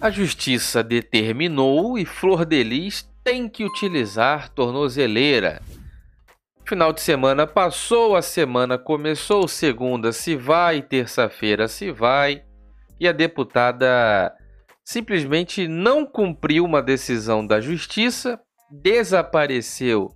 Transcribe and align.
A 0.00 0.10
justiça 0.10 0.82
determinou 0.82 1.98
e 1.98 2.04
Flor 2.04 2.44
de 2.44 2.62
Lis 2.62 3.08
tem 3.22 3.48
que 3.48 3.64
utilizar 3.64 4.50
tornozeleira. 4.50 5.62
Final 6.66 6.92
de 6.92 7.00
semana 7.00 7.46
passou, 7.46 8.16
a 8.16 8.22
semana 8.22 8.76
começou, 8.76 9.46
segunda 9.48 10.12
se 10.12 10.36
vai, 10.36 10.82
terça-feira 10.82 11.68
se 11.68 11.90
vai, 11.90 12.42
e 12.98 13.08
a 13.08 13.12
deputada 13.12 14.34
simplesmente 14.84 15.66
não 15.66 16.04
cumpriu 16.04 16.64
uma 16.64 16.82
decisão 16.82 17.46
da 17.46 17.60
justiça, 17.60 18.38
desapareceu, 18.70 20.10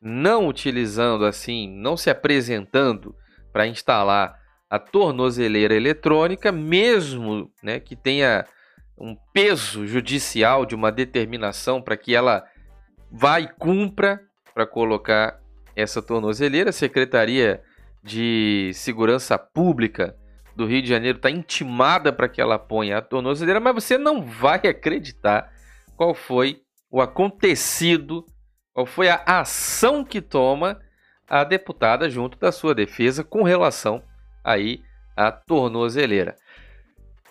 não 0.00 0.46
utilizando 0.46 1.24
assim, 1.24 1.68
não 1.68 1.96
se 1.96 2.10
apresentando 2.10 3.14
para 3.52 3.66
instalar 3.66 4.38
a 4.70 4.78
tornozeleira 4.78 5.74
eletrônica, 5.74 6.50
mesmo 6.50 7.50
né, 7.62 7.78
que 7.78 7.94
tenha 7.94 8.44
um 9.02 9.16
peso 9.34 9.84
judicial 9.84 10.64
de 10.64 10.76
uma 10.76 10.92
determinação 10.92 11.82
para 11.82 11.96
que 11.96 12.14
ela 12.14 12.44
vá 13.10 13.40
e 13.40 13.48
cumpra 13.48 14.20
para 14.54 14.64
colocar 14.64 15.40
essa 15.74 16.00
tornozeleira. 16.00 16.70
A 16.70 16.72
Secretaria 16.72 17.60
de 18.00 18.70
Segurança 18.74 19.36
Pública 19.36 20.16
do 20.54 20.66
Rio 20.66 20.80
de 20.80 20.88
Janeiro 20.88 21.16
está 21.16 21.28
intimada 21.28 22.12
para 22.12 22.28
que 22.28 22.40
ela 22.40 22.60
ponha 22.60 22.98
a 22.98 23.02
tornozeleira, 23.02 23.58
mas 23.58 23.74
você 23.74 23.98
não 23.98 24.22
vai 24.22 24.60
acreditar 24.68 25.50
qual 25.96 26.14
foi 26.14 26.62
o 26.88 27.00
acontecido, 27.00 28.24
qual 28.72 28.86
foi 28.86 29.08
a 29.08 29.22
ação 29.26 30.04
que 30.04 30.20
toma 30.20 30.78
a 31.28 31.42
deputada 31.42 32.08
junto 32.08 32.38
da 32.38 32.52
sua 32.52 32.72
defesa 32.74 33.24
com 33.24 33.42
relação 33.42 34.00
aí 34.44 34.80
à 35.16 35.32
tornozeleira. 35.32 36.36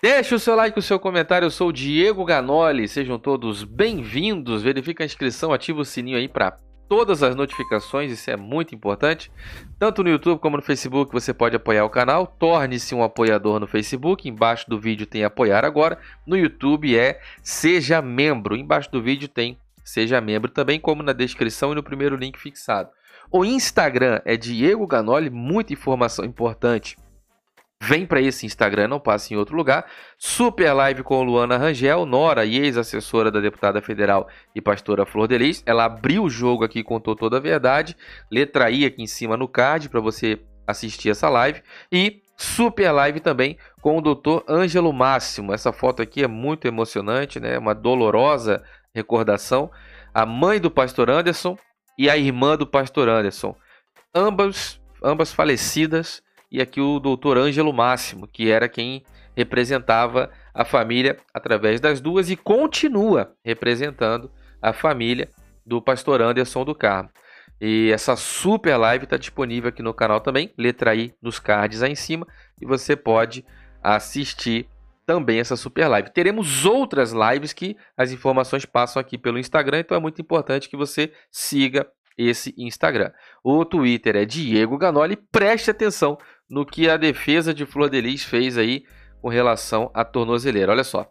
Deixe 0.04 0.34
o 0.34 0.38
seu 0.40 0.56
like, 0.56 0.76
o 0.76 0.82
seu 0.82 0.98
comentário. 0.98 1.46
Eu 1.46 1.50
sou 1.50 1.68
o 1.68 1.72
Diego 1.72 2.24
Ganoli. 2.24 2.88
Sejam 2.88 3.20
todos 3.20 3.62
bem-vindos. 3.62 4.60
Verifique 4.60 5.00
a 5.00 5.06
inscrição, 5.06 5.52
ativa 5.52 5.80
o 5.80 5.84
sininho 5.84 6.18
aí 6.18 6.26
para 6.26 6.58
todas 6.88 7.22
as 7.22 7.36
notificações, 7.36 8.10
isso 8.10 8.28
é 8.28 8.36
muito 8.36 8.74
importante. 8.74 9.30
Tanto 9.78 10.02
no 10.02 10.10
YouTube 10.10 10.40
como 10.40 10.56
no 10.56 10.62
Facebook 10.62 11.12
você 11.12 11.32
pode 11.32 11.54
apoiar 11.54 11.84
o 11.84 11.88
canal. 11.88 12.26
Torne-se 12.26 12.96
um 12.96 13.04
apoiador 13.04 13.60
no 13.60 13.68
Facebook. 13.68 14.28
Embaixo 14.28 14.68
do 14.68 14.76
vídeo 14.76 15.06
tem 15.06 15.22
apoiar 15.22 15.64
agora. 15.64 15.96
No 16.26 16.36
YouTube 16.36 16.98
é 16.98 17.20
seja 17.40 18.02
membro. 18.02 18.56
Embaixo 18.56 18.90
do 18.90 19.00
vídeo 19.00 19.28
tem 19.28 19.56
seja 19.84 20.20
membro 20.20 20.50
também, 20.50 20.80
como 20.80 21.04
na 21.04 21.12
descrição 21.12 21.70
e 21.70 21.76
no 21.76 21.82
primeiro 21.82 22.16
link 22.16 22.40
fixado. 22.40 22.90
O 23.30 23.44
Instagram 23.44 24.20
é 24.24 24.36
Diego 24.36 24.84
Ganoli, 24.84 25.30
muita 25.30 25.72
informação 25.72 26.24
importante 26.24 26.96
Vem 27.84 28.06
para 28.06 28.20
esse 28.20 28.46
Instagram, 28.46 28.86
não 28.86 29.00
passe 29.00 29.34
em 29.34 29.36
outro 29.36 29.56
lugar. 29.56 29.84
Super 30.16 30.72
live 30.72 31.02
com 31.02 31.20
Luana 31.24 31.56
Rangel, 31.58 32.06
Nora 32.06 32.44
e 32.44 32.56
ex-assessora 32.56 33.28
da 33.28 33.40
deputada 33.40 33.82
federal 33.82 34.28
e 34.54 34.60
pastora 34.60 35.04
Flor 35.04 35.26
Delis. 35.26 35.64
Ela 35.66 35.86
abriu 35.86 36.22
o 36.22 36.30
jogo 36.30 36.62
aqui 36.62 36.84
contou 36.84 37.16
toda 37.16 37.38
a 37.38 37.40
verdade. 37.40 37.96
Letra 38.30 38.70
I 38.70 38.84
aqui 38.86 39.02
em 39.02 39.06
cima 39.08 39.36
no 39.36 39.48
card 39.48 39.88
para 39.88 39.98
você 39.98 40.38
assistir 40.64 41.10
essa 41.10 41.28
live. 41.28 41.60
E 41.90 42.22
super 42.36 42.92
live 42.92 43.18
também 43.18 43.58
com 43.80 43.98
o 43.98 44.00
doutor 44.00 44.44
Ângelo 44.48 44.92
Máximo. 44.92 45.52
Essa 45.52 45.72
foto 45.72 46.00
aqui 46.00 46.22
é 46.22 46.28
muito 46.28 46.68
emocionante, 46.68 47.40
né? 47.40 47.58
Uma 47.58 47.74
dolorosa 47.74 48.62
recordação. 48.94 49.68
A 50.14 50.24
mãe 50.24 50.60
do 50.60 50.70
pastor 50.70 51.10
Anderson 51.10 51.58
e 51.98 52.08
a 52.08 52.16
irmã 52.16 52.56
do 52.56 52.64
pastor 52.64 53.08
Anderson. 53.08 53.56
Ambas, 54.14 54.80
ambas 55.02 55.32
falecidas 55.32 56.22
e 56.52 56.60
aqui 56.60 56.82
o 56.82 57.00
doutor 57.00 57.38
Ângelo 57.38 57.72
Máximo, 57.72 58.28
que 58.28 58.50
era 58.50 58.68
quem 58.68 59.02
representava 59.34 60.30
a 60.52 60.66
família 60.66 61.16
através 61.32 61.80
das 61.80 61.98
duas 61.98 62.28
e 62.28 62.36
continua 62.36 63.32
representando 63.42 64.30
a 64.60 64.74
família 64.74 65.30
do 65.64 65.80
pastor 65.80 66.20
Anderson 66.20 66.62
do 66.62 66.74
Carmo. 66.74 67.08
E 67.58 67.90
essa 67.90 68.16
super 68.16 68.76
live 68.76 69.04
está 69.04 69.16
disponível 69.16 69.70
aqui 69.70 69.82
no 69.82 69.94
canal 69.94 70.20
também, 70.20 70.52
letra 70.58 70.94
I 70.94 71.14
nos 71.22 71.38
cards 71.38 71.82
aí 71.82 71.92
em 71.92 71.96
cima, 71.96 72.26
e 72.60 72.66
você 72.66 72.94
pode 72.94 73.46
assistir 73.82 74.68
também 75.06 75.40
essa 75.40 75.56
super 75.56 75.88
live. 75.88 76.10
Teremos 76.10 76.66
outras 76.66 77.12
lives 77.12 77.54
que 77.54 77.76
as 77.96 78.12
informações 78.12 78.66
passam 78.66 79.00
aqui 79.00 79.16
pelo 79.16 79.38
Instagram, 79.38 79.80
então 79.80 79.96
é 79.96 80.00
muito 80.00 80.20
importante 80.20 80.68
que 80.68 80.76
você 80.76 81.12
siga 81.30 81.86
esse 82.16 82.54
Instagram. 82.58 83.10
O 83.42 83.64
Twitter 83.64 84.16
é 84.16 84.24
Diego 84.24 84.76
Ganoli. 84.76 85.16
Preste 85.16 85.70
atenção 85.70 86.18
no 86.52 86.66
que 86.66 86.86
a 86.86 86.98
defesa 86.98 87.54
de 87.54 87.64
Flor 87.64 87.88
de 87.88 87.98
Lis 87.98 88.22
fez 88.22 88.58
aí 88.58 88.84
com 89.22 89.30
relação 89.30 89.90
à 89.94 90.04
tornozeleira. 90.04 90.70
Olha 90.70 90.84
só. 90.84 91.10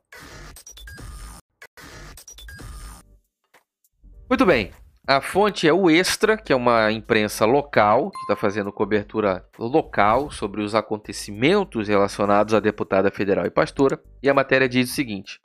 Muito 4.29 4.45
bem. 4.45 4.71
A 5.07 5.19
fonte 5.19 5.67
é 5.67 5.73
o 5.73 5.89
Extra, 5.89 6.37
que 6.37 6.53
é 6.53 6.55
uma 6.55 6.91
imprensa 6.91 7.43
local, 7.43 8.11
que 8.11 8.19
está 8.19 8.35
fazendo 8.35 8.71
cobertura 8.71 9.43
local 9.57 10.29
sobre 10.29 10.61
os 10.61 10.75
acontecimentos 10.75 11.87
relacionados 11.87 12.53
à 12.53 12.59
deputada 12.59 13.09
federal 13.09 13.43
e 13.47 13.49
pastora. 13.49 13.99
E 14.21 14.29
a 14.29 14.33
matéria 14.35 14.69
diz 14.69 14.91
o 14.91 14.93
seguinte: 14.93 15.41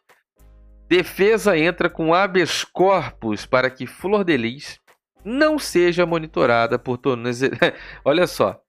Defesa 0.91 1.57
entra 1.57 1.89
com 1.89 2.13
habeas 2.13 2.65
corpus 2.65 3.47
para 3.47 3.71
que 3.71 3.87
Flor 3.87 4.25
de 4.25 4.37
Lis 4.37 4.79
não 5.25 5.59
seja 5.59 6.05
monitorada 6.05 6.79
por 6.79 6.99
tornozeleira. 6.99 7.75
Olha 8.05 8.27
só. 8.27 8.61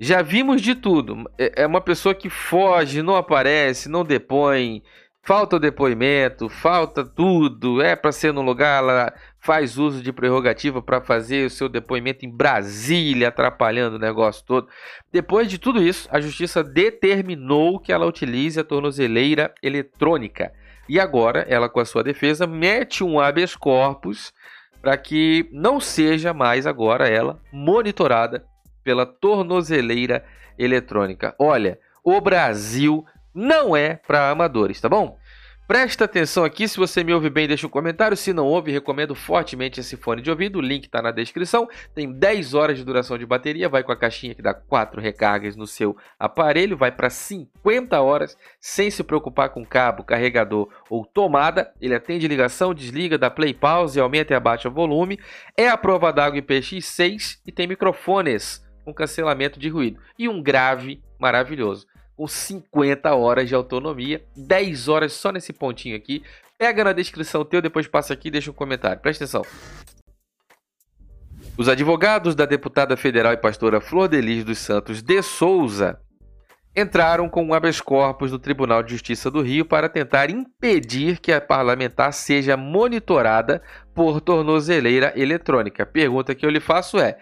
Já 0.00 0.22
vimos 0.22 0.60
de 0.60 0.74
tudo. 0.74 1.24
É, 1.38 1.62
é 1.62 1.66
uma 1.66 1.80
pessoa 1.80 2.14
que 2.14 2.28
foge, 2.28 3.02
não 3.02 3.16
aparece, 3.16 3.88
não 3.88 4.04
depõe, 4.04 4.82
falta 5.22 5.56
o 5.56 5.60
depoimento, 5.60 6.48
falta 6.48 7.04
tudo. 7.04 7.80
É 7.80 7.94
para 7.94 8.12
ser 8.12 8.32
no 8.32 8.42
lugar, 8.42 8.82
ela 8.82 9.12
faz 9.38 9.78
uso 9.78 10.02
de 10.02 10.12
prerrogativa 10.12 10.82
para 10.82 11.00
fazer 11.00 11.46
o 11.46 11.50
seu 11.50 11.68
depoimento 11.68 12.26
em 12.26 12.30
Brasília, 12.30 13.28
atrapalhando 13.28 13.96
o 13.96 14.00
negócio 14.00 14.44
todo. 14.44 14.68
Depois 15.10 15.48
de 15.48 15.58
tudo 15.58 15.82
isso, 15.82 16.08
a 16.10 16.20
justiça 16.20 16.62
determinou 16.62 17.78
que 17.78 17.92
ela 17.92 18.06
utilize 18.06 18.58
a 18.58 18.64
tornozeleira 18.64 19.52
eletrônica. 19.62 20.52
E 20.88 20.98
agora, 20.98 21.46
ela 21.48 21.68
com 21.68 21.80
a 21.80 21.84
sua 21.84 22.02
defesa 22.02 22.46
mete 22.46 23.04
um 23.04 23.20
habeas 23.20 23.54
corpus 23.54 24.32
para 24.80 24.96
que 24.96 25.48
não 25.52 25.78
seja 25.78 26.34
mais 26.34 26.66
agora 26.66 27.08
ela 27.08 27.40
monitorada 27.52 28.44
pela 28.82 29.06
tornozeleira 29.06 30.24
eletrônica. 30.58 31.34
Olha, 31.38 31.78
o 32.04 32.20
Brasil 32.20 33.04
não 33.34 33.76
é 33.76 33.96
para 33.96 34.30
amadores, 34.30 34.80
tá 34.80 34.88
bom? 34.88 35.18
Presta 35.72 36.04
atenção 36.04 36.44
aqui, 36.44 36.68
se 36.68 36.76
você 36.76 37.02
me 37.02 37.14
ouve 37.14 37.30
bem, 37.30 37.48
deixa 37.48 37.66
um 37.66 37.70
comentário. 37.70 38.14
Se 38.14 38.32
não 38.32 38.46
ouve, 38.46 38.72
recomendo 38.72 39.14
fortemente 39.14 39.80
esse 39.80 39.96
fone 39.96 40.20
de 40.20 40.28
ouvido. 40.28 40.58
O 40.58 40.60
link 40.60 40.84
está 40.84 41.00
na 41.00 41.10
descrição. 41.10 41.66
Tem 41.94 42.12
10 42.12 42.52
horas 42.52 42.76
de 42.76 42.84
duração 42.84 43.16
de 43.16 43.24
bateria. 43.24 43.70
Vai 43.70 43.82
com 43.82 43.90
a 43.92 43.96
caixinha 43.96 44.34
que 44.34 44.42
dá 44.42 44.52
4 44.52 45.00
recargas 45.00 45.56
no 45.56 45.66
seu 45.66 45.96
aparelho. 46.18 46.76
Vai 46.76 46.92
para 46.92 47.08
50 47.08 47.98
horas 48.02 48.36
sem 48.60 48.90
se 48.90 49.02
preocupar 49.02 49.48
com 49.50 49.64
cabo, 49.64 50.04
carregador 50.04 50.68
ou 50.90 51.06
tomada. 51.06 51.72
Ele 51.80 51.94
atende 51.94 52.28
ligação, 52.28 52.74
desliga, 52.74 53.16
dá 53.16 53.30
play 53.30 53.54
pause, 53.54 53.98
aumenta 53.98 54.34
e 54.34 54.36
abaixa 54.36 54.68
o 54.68 54.72
volume. 54.72 55.18
É 55.56 55.68
a 55.68 55.76
prova 55.78 56.12
d'água 56.12 56.42
IPX6 56.42 57.38
e 57.46 57.52
tem 57.52 57.66
microfones 57.66 58.62
com 58.84 58.92
cancelamento 58.92 59.58
de 59.58 59.68
ruído. 59.68 60.00
E 60.18 60.28
um 60.28 60.42
grave 60.42 61.02
maravilhoso, 61.18 61.86
com 62.16 62.26
50 62.26 63.14
horas 63.14 63.48
de 63.48 63.54
autonomia, 63.54 64.24
10 64.36 64.88
horas 64.88 65.12
só 65.12 65.32
nesse 65.32 65.52
pontinho 65.52 65.96
aqui. 65.96 66.22
Pega 66.58 66.84
na 66.84 66.92
descrição 66.92 67.44
teu, 67.44 67.60
depois 67.60 67.86
passa 67.86 68.12
aqui 68.12 68.28
e 68.28 68.30
deixa 68.30 68.50
um 68.50 68.54
comentário. 68.54 69.00
Presta 69.00 69.24
atenção. 69.24 69.42
Os 71.56 71.68
advogados 71.68 72.34
da 72.34 72.46
deputada 72.46 72.96
federal 72.96 73.32
e 73.32 73.36
pastora 73.36 73.80
Flor 73.80 74.08
Delis 74.08 74.44
dos 74.44 74.58
Santos 74.58 75.02
de 75.02 75.22
Souza 75.22 76.00
entraram 76.74 77.28
com 77.28 77.44
um 77.44 77.52
habeas 77.52 77.80
corpus 77.80 78.32
no 78.32 78.38
Tribunal 78.38 78.82
de 78.82 78.92
Justiça 78.92 79.30
do 79.30 79.42
Rio 79.42 79.64
para 79.64 79.88
tentar 79.88 80.30
impedir 80.30 81.18
que 81.18 81.30
a 81.30 81.40
parlamentar 81.40 82.12
seja 82.12 82.56
monitorada 82.56 83.62
por 83.94 84.20
tornozeleira 84.20 85.12
eletrônica. 85.14 85.82
A 85.82 85.86
pergunta 85.86 86.34
que 86.34 86.46
eu 86.46 86.50
lhe 86.50 86.60
faço 86.60 86.98
é: 86.98 87.18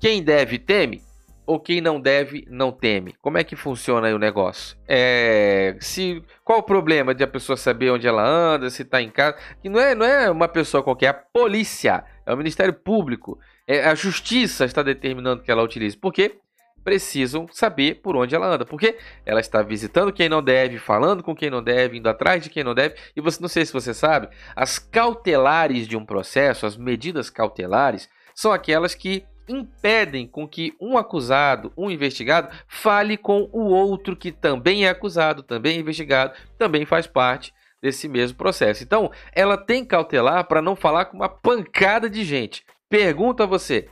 quem 0.00 0.22
deve 0.22 0.58
teme 0.58 1.02
ou 1.46 1.58
quem 1.58 1.80
não 1.80 2.00
deve 2.00 2.46
não 2.48 2.72
teme? 2.72 3.14
Como 3.20 3.36
é 3.36 3.44
que 3.44 3.56
funciona 3.56 4.06
aí 4.06 4.14
o 4.14 4.18
negócio? 4.18 4.76
É, 4.88 5.76
se 5.80 6.22
qual 6.44 6.60
o 6.60 6.62
problema 6.62 7.14
de 7.14 7.24
a 7.24 7.26
pessoa 7.26 7.56
saber 7.56 7.90
onde 7.90 8.06
ela 8.06 8.26
anda, 8.26 8.70
se 8.70 8.82
está 8.82 9.02
em 9.02 9.10
casa? 9.10 9.36
Que 9.60 9.68
não 9.68 9.80
é 9.80 9.94
não 9.94 10.06
é 10.06 10.30
uma 10.30 10.48
pessoa 10.48 10.82
qualquer, 10.82 11.06
é 11.06 11.08
a 11.10 11.14
polícia, 11.14 12.04
é 12.24 12.32
o 12.32 12.36
Ministério 12.36 12.72
Público, 12.72 13.38
é 13.66 13.84
a 13.84 13.94
Justiça 13.94 14.64
está 14.64 14.82
determinando 14.82 15.42
que 15.42 15.50
ela 15.50 15.62
utilize. 15.62 15.96
Por 15.96 16.12
quê? 16.12 16.38
precisam 16.82 17.46
saber 17.52 17.96
por 17.96 18.16
onde 18.16 18.34
ela 18.34 18.46
anda, 18.46 18.64
porque 18.64 18.96
ela 19.26 19.40
está 19.40 19.62
visitando 19.62 20.12
quem 20.12 20.28
não 20.28 20.42
deve, 20.42 20.78
falando 20.78 21.22
com 21.22 21.34
quem 21.34 21.50
não 21.50 21.62
deve, 21.62 21.98
indo 21.98 22.08
atrás 22.08 22.42
de 22.42 22.50
quem 22.50 22.64
não 22.64 22.74
deve, 22.74 22.94
e 23.14 23.20
você 23.20 23.40
não 23.40 23.48
sei 23.48 23.66
se 23.66 23.72
você 23.72 23.92
sabe, 23.92 24.28
as 24.56 24.78
cautelares 24.78 25.86
de 25.86 25.96
um 25.96 26.04
processo, 26.04 26.66
as 26.66 26.76
medidas 26.76 27.28
cautelares, 27.28 28.08
são 28.34 28.52
aquelas 28.52 28.94
que 28.94 29.24
impedem 29.50 30.26
com 30.26 30.48
que 30.48 30.74
um 30.80 30.96
acusado, 30.96 31.72
um 31.76 31.90
investigado, 31.90 32.48
fale 32.66 33.16
com 33.16 33.48
o 33.52 33.66
outro 33.66 34.16
que 34.16 34.32
também 34.32 34.86
é 34.86 34.88
acusado, 34.88 35.42
também 35.42 35.76
é 35.76 35.80
investigado, 35.80 36.32
também 36.56 36.86
faz 36.86 37.06
parte 37.06 37.52
desse 37.82 38.08
mesmo 38.08 38.36
processo. 38.36 38.82
Então, 38.82 39.10
ela 39.32 39.56
tem 39.56 39.84
cautelar 39.84 40.46
para 40.46 40.62
não 40.62 40.76
falar 40.76 41.06
com 41.06 41.16
uma 41.16 41.28
pancada 41.28 42.08
de 42.08 42.24
gente. 42.24 42.64
Pergunta 42.88 43.44
a 43.44 43.46
você: 43.46 43.88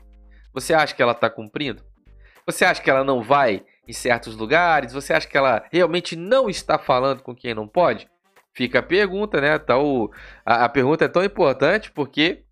você 0.52 0.75
acha 0.75 0.94
que 0.94 1.02
ela 1.02 1.12
está 1.12 1.31
cumprindo? 1.31 1.82
Você 2.46 2.64
acha 2.64 2.82
que 2.82 2.90
ela 2.90 3.04
não 3.04 3.22
vai 3.22 3.64
em 3.87 3.93
certos 3.93 4.37
lugares? 4.37 4.93
Você 4.93 5.12
acha 5.12 5.28
que 5.28 5.37
ela 5.37 5.64
realmente 5.70 6.16
não 6.16 6.49
está 6.49 6.78
falando 6.78 7.22
com 7.22 7.34
quem 7.34 7.54
não 7.54 7.69
pode? 7.69 8.08
Fica 8.54 8.81
a 8.81 8.82
pergunta, 8.82 9.40
né? 9.40 9.54
Então, 9.54 10.11
a, 10.44 10.64
a 10.64 10.69
pergunta 10.69 11.04
é 11.04 11.08
tão 11.08 11.22
importante 11.22 11.90
porque 11.93 12.44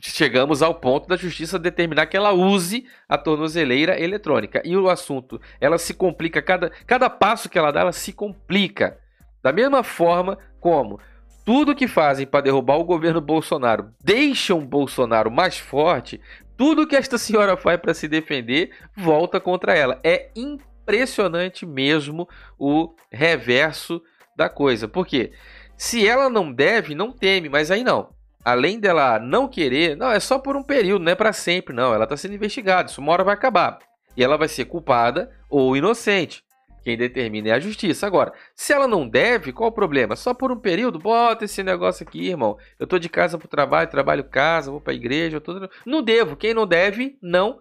chegamos 0.00 0.62
ao 0.62 0.74
ponto 0.74 1.06
da 1.06 1.16
justiça 1.16 1.58
determinar 1.58 2.06
que 2.06 2.16
ela 2.16 2.32
use 2.32 2.86
a 3.08 3.18
tornozeleira 3.18 4.00
eletrônica. 4.00 4.62
E 4.64 4.76
o 4.76 4.88
assunto, 4.88 5.40
ela 5.60 5.78
se 5.78 5.94
complica, 5.94 6.40
cada, 6.40 6.70
cada 6.86 7.10
passo 7.10 7.48
que 7.48 7.58
ela 7.58 7.70
dá, 7.70 7.80
ela 7.80 7.92
se 7.92 8.12
complica. 8.12 8.98
Da 9.42 9.52
mesma 9.52 9.82
forma 9.82 10.38
como 10.60 10.98
tudo 11.44 11.74
que 11.74 11.88
fazem 11.88 12.26
para 12.26 12.42
derrubar 12.42 12.76
o 12.76 12.84
governo 12.84 13.20
Bolsonaro 13.20 13.92
deixam 14.02 14.64
Bolsonaro 14.64 15.30
mais 15.30 15.58
forte, 15.58 16.20
tudo 16.56 16.86
que 16.86 16.94
esta 16.94 17.18
senhora 17.18 17.56
faz 17.56 17.80
para 17.80 17.92
se 17.92 18.06
defender 18.06 18.70
volta 18.96 19.40
contra 19.40 19.74
ela. 19.74 20.00
É 20.04 20.30
impressionante 20.36 21.66
mesmo 21.66 22.28
o 22.58 22.94
reverso 23.10 24.00
da 24.36 24.48
coisa. 24.48 24.86
Por 24.86 25.06
quê? 25.06 25.32
Se 25.76 26.06
ela 26.06 26.30
não 26.30 26.52
deve, 26.52 26.94
não 26.94 27.10
teme, 27.10 27.48
mas 27.48 27.70
aí 27.70 27.82
não 27.82 28.10
além 28.44 28.78
dela 28.78 29.18
não 29.18 29.48
querer, 29.48 29.96
não, 29.96 30.10
é 30.10 30.20
só 30.20 30.38
por 30.38 30.56
um 30.56 30.62
período, 30.62 31.04
não 31.04 31.12
é 31.12 31.14
para 31.14 31.32
sempre, 31.32 31.74
não. 31.74 31.94
Ela 31.94 32.04
está 32.04 32.16
sendo 32.16 32.34
investigada, 32.34 32.90
isso 32.90 33.00
uma 33.00 33.12
hora 33.12 33.24
vai 33.24 33.34
acabar. 33.34 33.78
E 34.16 34.22
ela 34.22 34.36
vai 34.36 34.48
ser 34.48 34.66
culpada 34.66 35.30
ou 35.48 35.76
inocente. 35.76 36.44
Quem 36.82 36.96
determina 36.96 37.50
é 37.50 37.52
a 37.52 37.60
justiça. 37.60 38.06
Agora, 38.06 38.32
se 38.56 38.72
ela 38.72 38.88
não 38.88 39.08
deve, 39.08 39.52
qual 39.52 39.70
o 39.70 39.72
problema? 39.72 40.16
Só 40.16 40.34
por 40.34 40.50
um 40.50 40.58
período? 40.58 40.98
Bota 40.98 41.44
esse 41.44 41.62
negócio 41.62 42.04
aqui, 42.04 42.28
irmão. 42.28 42.58
Eu 42.78 42.86
tô 42.86 42.98
de 42.98 43.08
casa 43.08 43.38
pro 43.38 43.46
trabalho, 43.46 43.88
trabalho 43.88 44.24
casa, 44.24 44.70
vou 44.70 44.80
pra 44.80 44.92
igreja, 44.92 45.36
eu 45.36 45.40
tô... 45.40 45.68
Não 45.86 46.02
devo. 46.02 46.36
Quem 46.36 46.52
não 46.52 46.66
deve, 46.66 47.16
não 47.22 47.58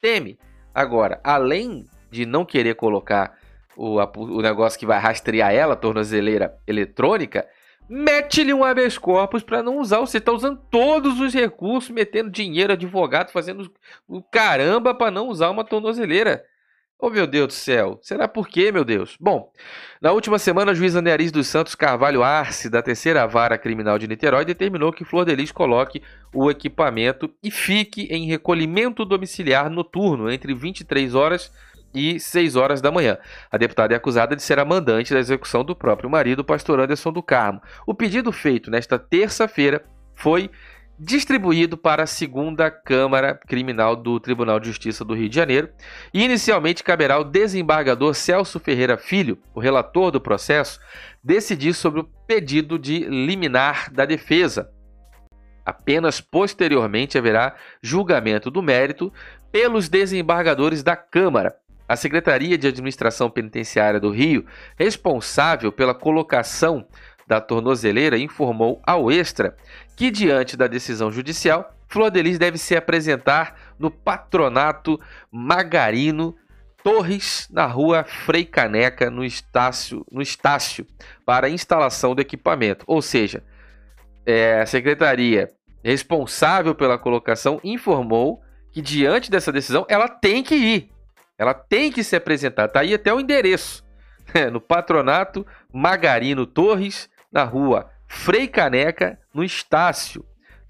teme. 0.00 0.38
Agora, 0.74 1.20
além 1.22 1.84
de 2.10 2.26
não 2.26 2.44
querer 2.44 2.74
colocar 2.74 3.38
o, 3.76 3.98
o 4.16 4.42
negócio 4.42 4.78
que 4.78 4.86
vai 4.86 4.98
rastrear 4.98 5.52
ela, 5.54 5.76
tornozeleira 5.76 6.56
eletrônica, 6.66 7.46
mete-lhe 7.88 8.52
um 8.52 8.64
habeas 8.64 8.98
corpus 8.98 9.42
para 9.42 9.62
não 9.62 9.78
usar. 9.78 10.00
Você 10.00 10.18
está 10.18 10.32
usando 10.32 10.60
todos 10.70 11.20
os 11.20 11.32
recursos, 11.32 11.90
metendo 11.90 12.30
dinheiro, 12.30 12.72
advogado, 12.72 13.30
fazendo 13.30 13.70
o 14.08 14.22
caramba 14.22 14.94
para 14.94 15.10
não 15.10 15.28
usar 15.28 15.50
uma 15.50 15.64
tornozeleira. 15.64 16.44
Oh, 16.98 17.10
meu 17.10 17.26
Deus 17.26 17.48
do 17.48 17.52
céu. 17.52 17.98
Será 18.00 18.26
por 18.26 18.48
quê, 18.48 18.72
meu 18.72 18.84
Deus? 18.84 19.16
Bom, 19.20 19.52
na 20.00 20.12
última 20.12 20.38
semana, 20.38 20.70
a 20.70 20.74
juíza 20.74 21.02
Neariz 21.02 21.30
dos 21.30 21.48
Santos 21.48 21.74
Carvalho 21.74 22.22
Arce, 22.22 22.70
da 22.70 22.80
terceira 22.80 23.26
vara 23.26 23.58
criminal 23.58 23.98
de 23.98 24.08
Niterói, 24.08 24.44
determinou 24.44 24.92
que 24.92 25.04
Flor 25.04 25.26
de 25.26 25.34
Lis 25.34 25.52
coloque 25.52 26.00
o 26.32 26.50
equipamento 26.50 27.28
e 27.42 27.50
fique 27.50 28.04
em 28.10 28.26
recolhimento 28.26 29.04
domiciliar 29.04 29.68
noturno 29.68 30.30
entre 30.30 30.54
23 30.54 31.14
horas 31.14 31.52
e 31.73 31.73
6 32.18 32.56
horas 32.56 32.80
da 32.80 32.90
manhã. 32.90 33.18
A 33.50 33.56
deputada 33.56 33.94
é 33.94 33.96
acusada 33.96 34.34
de 34.34 34.42
ser 34.42 34.58
a 34.58 34.64
mandante 34.64 35.12
da 35.12 35.20
execução 35.20 35.64
do 35.64 35.76
próprio 35.76 36.10
marido, 36.10 36.44
pastor 36.44 36.80
Anderson 36.80 37.12
do 37.12 37.22
Carmo. 37.22 37.62
O 37.86 37.94
pedido 37.94 38.32
feito 38.32 38.70
nesta 38.70 38.98
terça-feira 38.98 39.84
foi 40.14 40.50
distribuído 40.98 41.76
para 41.76 42.04
a 42.04 42.06
segunda 42.06 42.70
Câmara 42.70 43.34
Criminal 43.34 43.96
do 43.96 44.20
Tribunal 44.20 44.60
de 44.60 44.68
Justiça 44.68 45.04
do 45.04 45.14
Rio 45.14 45.28
de 45.28 45.34
Janeiro 45.34 45.68
e 46.12 46.22
inicialmente 46.22 46.84
caberá 46.84 47.14
ao 47.14 47.24
desembargador 47.24 48.14
Celso 48.14 48.60
Ferreira 48.60 48.96
Filho, 48.96 49.38
o 49.54 49.60
relator 49.60 50.10
do 50.10 50.20
processo, 50.20 50.78
decidir 51.22 51.74
sobre 51.74 52.00
o 52.00 52.08
pedido 52.26 52.78
de 52.78 53.00
liminar 53.00 53.92
da 53.92 54.04
defesa. 54.04 54.70
Apenas 55.64 56.20
posteriormente 56.20 57.16
haverá 57.16 57.56
julgamento 57.82 58.50
do 58.50 58.62
mérito 58.62 59.12
pelos 59.50 59.88
desembargadores 59.88 60.82
da 60.82 60.94
Câmara. 60.94 61.56
A 61.88 61.96
Secretaria 61.96 62.56
de 62.56 62.66
Administração 62.66 63.28
Penitenciária 63.28 64.00
do 64.00 64.10
Rio, 64.10 64.46
responsável 64.76 65.70
pela 65.70 65.94
colocação 65.94 66.86
da 67.26 67.40
tornozeleira, 67.40 68.18
informou 68.18 68.80
ao 68.86 69.10
Extra 69.10 69.56
que, 69.96 70.10
diante 70.10 70.56
da 70.56 70.66
decisão 70.66 71.12
judicial, 71.12 71.74
Flor 71.88 72.10
Delis 72.10 72.38
deve 72.38 72.58
se 72.58 72.74
apresentar 72.74 73.74
no 73.78 73.90
patronato 73.90 75.00
Magarino 75.30 76.34
Torres, 76.82 77.48
na 77.50 77.66
rua 77.66 78.04
Frei 78.04 78.44
Caneca, 78.44 79.10
no 79.10 79.24
Estácio, 79.24 80.04
no 80.10 80.20
Estácio 80.20 80.86
para 81.24 81.46
a 81.46 81.50
instalação 81.50 82.14
do 82.14 82.20
equipamento. 82.20 82.84
Ou 82.86 83.00
seja, 83.00 83.42
é, 84.26 84.60
a 84.60 84.66
secretaria 84.66 85.50
responsável 85.82 86.74
pela 86.74 86.98
colocação 86.98 87.60
informou 87.62 88.42
que, 88.70 88.82
diante 88.82 89.30
dessa 89.30 89.52
decisão, 89.52 89.86
ela 89.88 90.08
tem 90.08 90.42
que 90.42 90.54
ir. 90.54 90.93
Ela 91.38 91.54
tem 91.54 91.90
que 91.90 92.04
se 92.04 92.16
apresentar. 92.16 92.68
Tá 92.68 92.80
aí 92.80 92.94
até 92.94 93.12
o 93.12 93.20
endereço. 93.20 93.84
É, 94.32 94.48
no 94.50 94.60
Patronato 94.60 95.46
Magarino 95.72 96.46
Torres, 96.46 97.08
na 97.30 97.44
rua 97.44 97.90
Frei 98.06 98.46
Caneca, 98.46 99.18
no 99.34 99.42
Estácio 99.42 100.24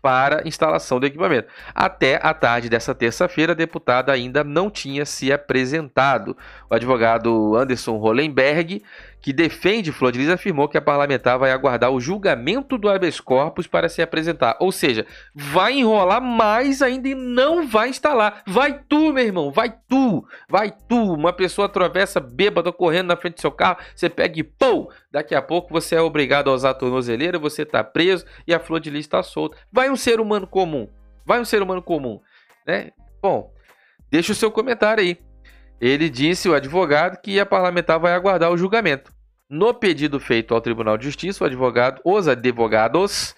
para 0.05 0.47
instalação 0.47 1.01
do 1.01 1.07
equipamento. 1.07 1.49
Até 1.75 2.21
a 2.23 2.35
tarde 2.35 2.69
dessa 2.69 2.95
terça-feira, 2.95 3.53
a 3.53 3.57
deputada 3.57 4.13
ainda 4.13 4.45
não 4.45 4.71
tinha 4.71 5.07
se 5.07 5.33
apresentado. 5.33 6.37
O 6.69 6.75
advogado 6.75 7.57
Anderson 7.57 7.97
Hollenberg, 7.97 8.83
que 9.25 9.33
defende 9.33 9.91
Flor 9.91 10.13
de 10.13 10.19
Lis, 10.19 10.29
afirmou 10.29 10.69
que 10.69 10.77
a 10.77 10.83
parlamentar 10.83 11.39
vai 11.39 11.51
aguardar 11.51 11.91
o 11.91 11.99
julgamento 11.99 12.77
do 12.77 12.91
habeas 12.91 13.19
corpus 13.19 13.67
para 13.67 13.89
se 13.89 14.03
apresentar. 14.03 14.55
Ou 14.61 14.71
seja, 14.71 15.07
vai 15.35 15.79
enrolar 15.79 16.21
mais 16.21 16.83
ainda 16.83 17.09
e 17.09 17.15
não 17.15 17.67
vai 17.67 17.89
instalar. 17.89 18.43
Vai 18.47 18.81
tu, 18.87 19.15
meu 19.15 19.25
irmão, 19.25 19.51
vai 19.51 19.75
tu, 19.89 20.27
vai 20.47 20.71
tu. 20.71 21.15
Uma 21.15 21.33
pessoa 21.33 21.65
atravessa 21.65 22.21
bêbada 22.21 22.71
correndo 22.71 23.07
na 23.07 23.17
frente 23.17 23.37
do 23.37 23.41
seu 23.41 23.51
carro, 23.51 23.79
você 23.97 24.11
pega 24.11 24.39
e 24.39 24.43
pô, 24.43 24.93
daqui 25.11 25.35
a 25.35 25.41
pouco 25.41 25.73
você 25.73 25.95
é 25.95 26.03
obrigado 26.03 26.51
a 26.51 26.53
usar 26.53 26.71
a 26.71 26.75
tornozeleira, 26.75 27.39
você 27.39 27.63
está 27.63 27.83
preso 27.83 28.27
e 28.47 28.53
a 28.53 28.61
Flor 28.61 28.79
de 28.79 28.91
Lis 28.91 29.07
está 29.07 29.23
solta. 29.23 29.57
Vai 29.73 29.89
um 29.89 29.97
ser 29.97 30.21
humano 30.21 30.47
comum. 30.47 30.87
Vai 31.25 31.41
um 31.41 31.47
ser 31.47 31.63
humano 31.63 31.81
comum, 31.81 32.21
né? 32.67 32.91
Bom, 33.23 33.51
deixa 34.11 34.33
o 34.33 34.35
seu 34.35 34.51
comentário 34.51 35.03
aí. 35.03 35.17
Ele 35.81 36.11
disse, 36.11 36.47
o 36.47 36.55
advogado, 36.55 37.19
que 37.23 37.41
a 37.41 37.47
parlamentar 37.47 37.99
vai 37.99 38.13
aguardar 38.13 38.53
o 38.53 38.57
julgamento. 38.59 39.14
No 39.49 39.75
pedido 39.75 40.19
feito 40.19 40.55
ao 40.55 40.61
Tribunal 40.61 40.97
de 40.97 41.05
Justiça, 41.05 41.45
advogado, 41.45 42.01
os 42.05 42.27
advogados 42.27 43.35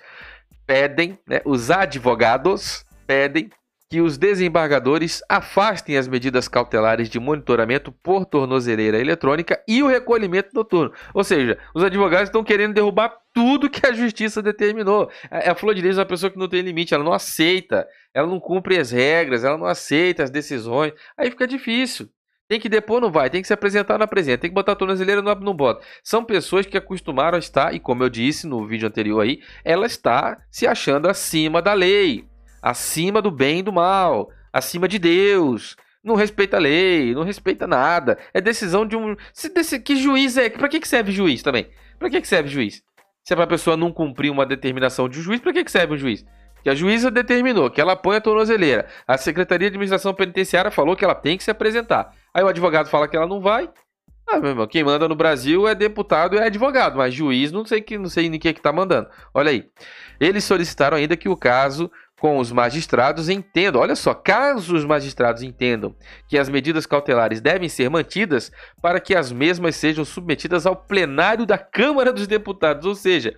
pedem, 0.66 1.18
né, 1.26 1.40
os 1.44 1.70
advogados 1.70 2.84
pedem 3.06 3.50
que 3.88 4.00
os 4.00 4.18
desembargadores 4.18 5.22
afastem 5.28 5.96
as 5.96 6.08
medidas 6.08 6.48
cautelares 6.48 7.08
de 7.08 7.20
monitoramento 7.20 7.92
por 7.92 8.24
tornozeleira 8.24 8.98
eletrônica 8.98 9.62
e 9.66 9.82
o 9.82 9.86
recolhimento 9.86 10.50
noturno. 10.52 10.92
Ou 11.14 11.22
seja, 11.22 11.56
os 11.74 11.84
advogados 11.84 12.28
estão 12.28 12.42
querendo 12.42 12.74
derrubar 12.74 13.16
tudo 13.32 13.70
que 13.70 13.86
a 13.86 13.92
justiça 13.92 14.42
determinou. 14.42 15.08
A 15.30 15.54
Flor 15.54 15.74
de 15.74 15.82
Lis 15.82 15.98
é 15.98 16.00
uma 16.00 16.06
pessoa 16.06 16.30
que 16.30 16.38
não 16.38 16.48
tem 16.48 16.62
limite, 16.62 16.94
ela 16.94 17.04
não 17.04 17.12
aceita, 17.12 17.86
ela 18.12 18.26
não 18.26 18.40
cumpre 18.40 18.76
as 18.76 18.90
regras, 18.90 19.44
ela 19.44 19.58
não 19.58 19.66
aceita 19.66 20.24
as 20.24 20.30
decisões. 20.30 20.92
Aí 21.16 21.30
fica 21.30 21.46
difícil. 21.46 22.08
Tem 22.48 22.60
que 22.60 22.68
depor, 22.68 23.00
não 23.00 23.10
vai. 23.10 23.28
Tem 23.28 23.42
que 23.42 23.48
se 23.48 23.54
apresentar, 23.54 23.98
não 23.98 24.04
apresenta. 24.04 24.38
Tem 24.38 24.50
que 24.50 24.54
botar 24.54 24.72
a 24.72 24.76
tornozeleira, 24.76 25.20
não, 25.20 25.34
não 25.34 25.54
bota. 25.54 25.84
São 26.02 26.24
pessoas 26.24 26.64
que 26.66 26.76
acostumaram 26.76 27.36
a 27.36 27.40
estar, 27.40 27.74
e 27.74 27.80
como 27.80 28.04
eu 28.04 28.08
disse 28.08 28.46
no 28.46 28.66
vídeo 28.66 28.86
anterior 28.86 29.20
aí, 29.20 29.40
ela 29.64 29.86
está 29.86 30.38
se 30.50 30.66
achando 30.66 31.08
acima 31.08 31.60
da 31.60 31.72
lei 31.72 32.28
acima 32.66 33.22
do 33.22 33.30
bem 33.30 33.60
e 33.60 33.62
do 33.62 33.72
mal, 33.72 34.28
acima 34.52 34.88
de 34.88 34.98
Deus. 34.98 35.76
Não 36.02 36.14
respeita 36.14 36.56
a 36.56 36.60
lei, 36.60 37.14
não 37.14 37.22
respeita 37.22 37.66
nada. 37.66 38.18
É 38.34 38.40
decisão 38.40 38.86
de 38.86 38.96
um. 38.96 39.16
Se 39.32 39.48
desse, 39.48 39.78
que 39.80 39.96
juiz 39.96 40.36
é? 40.36 40.48
Para 40.50 40.68
que, 40.68 40.80
que 40.80 40.88
serve 40.88 41.12
juiz 41.12 41.42
também? 41.42 41.68
Para 41.98 42.10
que, 42.10 42.20
que 42.20 42.28
serve 42.28 42.48
juiz? 42.48 42.82
Se 43.24 43.32
é 43.32 43.36
para 43.36 43.44
a 43.44 43.48
pessoa 43.48 43.76
não 43.76 43.92
cumprir 43.92 44.30
uma 44.30 44.46
determinação 44.46 45.08
de 45.08 45.18
um 45.18 45.22
juiz, 45.22 45.40
para 45.40 45.52
que, 45.52 45.64
que 45.64 45.70
serve 45.70 45.94
um 45.94 45.98
juiz? 45.98 46.24
Que 46.66 46.70
a 46.70 46.74
juíza 46.74 47.12
determinou 47.12 47.70
que 47.70 47.80
ela 47.80 47.94
põe 47.94 48.16
a 48.16 48.20
tornozeleira. 48.20 48.88
A 49.06 49.16
Secretaria 49.16 49.70
de 49.70 49.76
Administração 49.76 50.12
Penitenciária 50.12 50.68
falou 50.68 50.96
que 50.96 51.04
ela 51.04 51.14
tem 51.14 51.36
que 51.38 51.44
se 51.44 51.50
apresentar. 51.52 52.10
Aí 52.34 52.42
o 52.42 52.48
advogado 52.48 52.88
fala 52.88 53.06
que 53.06 53.16
ela 53.16 53.24
não 53.24 53.40
vai. 53.40 53.70
Ah, 54.26 54.40
meu 54.40 54.50
irmão, 54.50 54.66
quem 54.66 54.82
manda 54.82 55.06
no 55.06 55.14
Brasil 55.14 55.68
é 55.68 55.76
deputado 55.76 56.34
e 56.34 56.38
é 56.40 56.46
advogado, 56.46 56.96
mas 56.96 57.14
juiz 57.14 57.52
não 57.52 57.64
sei 57.64 57.80
que 57.80 57.96
não 57.96 58.08
sei 58.08 58.28
nem 58.28 58.40
quem 58.40 58.50
é 58.50 58.52
que 58.52 58.60
tá 58.60 58.72
mandando. 58.72 59.08
Olha 59.32 59.52
aí. 59.52 59.70
Eles 60.18 60.42
solicitaram 60.42 60.96
ainda 60.96 61.16
que 61.16 61.28
o 61.28 61.36
caso 61.36 61.88
com 62.18 62.38
os 62.38 62.50
magistrados 62.50 63.28
entendam, 63.28 63.80
olha 63.80 63.94
só, 63.94 64.14
caso 64.14 64.74
os 64.74 64.84
magistrados 64.84 65.42
entendam 65.42 65.94
que 66.26 66.38
as 66.38 66.48
medidas 66.48 66.86
cautelares 66.86 67.40
devem 67.42 67.68
ser 67.68 67.90
mantidas 67.90 68.50
para 68.80 68.98
que 68.98 69.14
as 69.14 69.30
mesmas 69.30 69.76
sejam 69.76 70.04
submetidas 70.04 70.64
ao 70.64 70.74
plenário 70.74 71.44
da 71.44 71.58
Câmara 71.58 72.12
dos 72.12 72.26
Deputados, 72.26 72.86
ou 72.86 72.94
seja, 72.94 73.34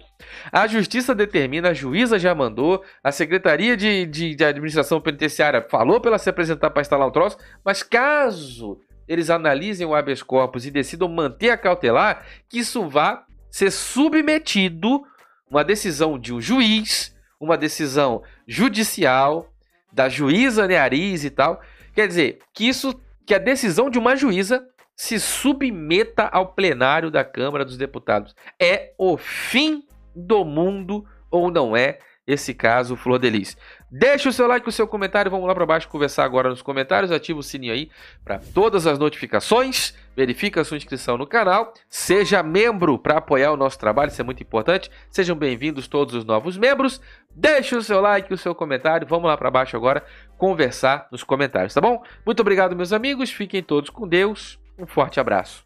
a 0.53 0.67
Justiça 0.69 1.15
determina, 1.15 1.71
a 1.71 1.75
juíza 1.75 2.19
já 2.19 2.35
mandou, 2.35 2.85
a 3.03 3.11
Secretaria 3.11 3.77
de, 3.77 4.07
de, 4.07 4.35
de 4.35 4.45
Administração 4.45 5.01
Penitenciária 5.01 5.67
falou 5.69 6.01
para 6.01 6.11
ela 6.11 6.19
se 6.19 6.31
apresentar 6.31 6.71
para 6.71 6.83
instalar 6.83 7.09
o 7.09 7.13
troço, 7.13 7.37
mas 7.65 7.83
caso 7.83 8.79
eles 9.09 9.31
analisem 9.31 9.87
o 9.87 9.95
habeas 9.95 10.23
corpus 10.23 10.67
e 10.67 10.71
decidam 10.71 11.09
manter 11.09 11.51
a 11.51 11.57
cautelar, 11.57 12.25
que 12.49 12.59
isso 12.59 12.89
vá 12.89 13.25
ser 13.51 13.73
submetido 13.73 15.03
uma 15.51 15.65
decisão 15.65 16.19
de 16.19 16.33
um 16.33 16.41
juiz, 16.41 17.17
uma 17.41 17.57
decisão 17.57 18.23
judicial, 18.47 19.53
da 19.93 20.09
juíza 20.09 20.67
Neariz 20.67 21.25
e 21.25 21.31
tal. 21.31 21.61
Quer 21.95 22.09
dizer, 22.09 22.39
que 22.53 22.69
isso, 22.69 23.01
que 23.27 23.35
a 23.35 23.39
decisão 23.39 23.91
de 23.91 23.99
uma 23.99 24.17
juíza 24.17 24.67
se 24.97 25.19
submeta 25.21 26.25
ao 26.25 26.53
plenário 26.55 27.11
da 27.11 27.25
Câmara 27.25 27.65
dos 27.65 27.77
Deputados. 27.77 28.35
É 28.61 28.93
o 28.99 29.17
fim 29.17 29.85
do 30.15 30.45
mundo 30.45 31.07
ou 31.31 31.51
não 31.51 31.77
é? 31.77 31.99
Esse 32.29 32.53
caso 32.53 32.95
Flor 32.95 33.19
Delis. 33.19 33.57
Deixa 33.91 34.29
o 34.29 34.33
seu 34.33 34.47
like, 34.47 34.69
o 34.69 34.73
seu 34.73 34.87
comentário, 34.87 35.31
vamos 35.31 35.49
lá 35.49 35.55
para 35.55 35.65
baixo 35.65 35.89
conversar 35.89 36.25
agora 36.25 36.51
nos 36.51 36.61
comentários, 36.61 37.11
ativa 37.11 37.39
o 37.39 37.43
sininho 37.43 37.73
aí 37.73 37.91
para 38.23 38.39
todas 38.39 38.87
as 38.87 38.99
notificações, 38.99 39.95
verifica 40.15 40.61
a 40.61 40.65
sua 40.65 40.77
inscrição 40.77 41.17
no 41.17 41.27
canal, 41.27 41.73
seja 41.89 42.43
membro 42.43 42.99
para 42.99 43.17
apoiar 43.17 43.51
o 43.51 43.57
nosso 43.57 43.79
trabalho, 43.79 44.11
isso 44.11 44.21
é 44.21 44.25
muito 44.25 44.43
importante. 44.43 44.91
Sejam 45.11 45.35
bem-vindos 45.35 45.89
todos 45.89 46.15
os 46.15 46.25
novos 46.27 46.59
membros. 46.59 47.01
Deixa 47.35 47.79
o 47.79 47.83
seu 47.83 48.01
like, 48.01 48.33
o 48.33 48.37
seu 48.37 48.55
comentário, 48.55 49.07
vamos 49.09 49.27
lá 49.27 49.37
para 49.37 49.51
baixo 49.51 49.75
agora 49.75 50.05
conversar 50.37 51.09
nos 51.11 51.25
comentários, 51.25 51.73
tá 51.73 51.81
bom? 51.81 52.03
Muito 52.27 52.41
obrigado, 52.41 52.77
meus 52.77 52.93
amigos, 52.93 53.31
fiquem 53.31 53.63
todos 53.63 53.89
com 53.89 54.07
Deus. 54.07 54.59
Um 54.79 54.87
forte 54.87 55.19
abraço. 55.19 55.65